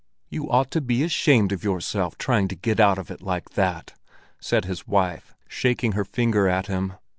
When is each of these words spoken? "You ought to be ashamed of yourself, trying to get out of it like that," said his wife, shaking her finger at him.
"You 0.29 0.49
ought 0.49 0.71
to 0.71 0.81
be 0.81 1.03
ashamed 1.03 1.51
of 1.51 1.63
yourself, 1.63 2.17
trying 2.17 2.47
to 2.47 2.55
get 2.55 2.79
out 2.79 2.97
of 2.97 3.11
it 3.11 3.21
like 3.21 3.49
that," 3.51 3.93
said 4.39 4.65
his 4.65 4.87
wife, 4.87 5.35
shaking 5.47 5.91
her 5.91 6.03
finger 6.05 6.47
at 6.49 6.65
him. 6.65 6.93